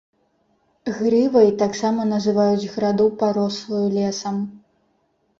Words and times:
Грывай 0.99 1.49
таксама 1.63 2.05
называюць 2.13 2.69
граду, 2.77 3.05
парослую 3.19 3.83
лесам. 3.97 4.35